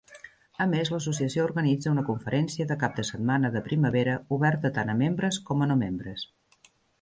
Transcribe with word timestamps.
A 0.63 0.65
més, 0.69 0.87
l'associació 0.93 1.43
organitza 1.49 1.91
una 1.95 2.03
conferència 2.07 2.67
de 2.71 2.77
cap 2.85 2.95
de 3.01 3.05
setmana 3.11 3.51
de 3.57 3.61
primavera 3.69 4.17
oberta 4.39 4.73
tant 4.79 4.93
a 4.95 4.97
membres 5.03 5.39
com 5.51 5.63
a 5.63 5.69
no 5.73 5.77
membres. 5.85 6.27